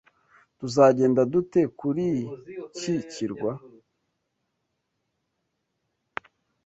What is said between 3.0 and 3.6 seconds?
kirwa?